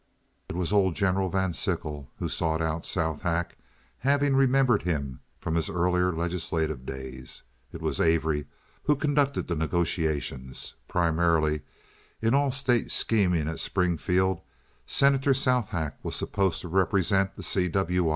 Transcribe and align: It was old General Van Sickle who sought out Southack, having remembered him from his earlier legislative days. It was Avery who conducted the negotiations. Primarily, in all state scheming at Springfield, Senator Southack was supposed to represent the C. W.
It 0.49 0.55
was 0.55 0.73
old 0.73 0.95
General 0.95 1.29
Van 1.29 1.53
Sickle 1.53 2.09
who 2.17 2.27
sought 2.27 2.59
out 2.59 2.85
Southack, 2.87 3.51
having 3.99 4.35
remembered 4.35 4.81
him 4.81 5.19
from 5.39 5.53
his 5.53 5.69
earlier 5.69 6.11
legislative 6.11 6.87
days. 6.87 7.43
It 7.71 7.83
was 7.83 8.01
Avery 8.01 8.47
who 8.85 8.95
conducted 8.95 9.47
the 9.47 9.53
negotiations. 9.55 10.73
Primarily, 10.87 11.61
in 12.19 12.33
all 12.33 12.49
state 12.49 12.89
scheming 12.89 13.47
at 13.47 13.59
Springfield, 13.59 14.41
Senator 14.87 15.33
Southack 15.35 15.93
was 16.01 16.15
supposed 16.15 16.61
to 16.61 16.67
represent 16.67 17.35
the 17.35 17.43
C. 17.43 17.67
W. 17.67 18.09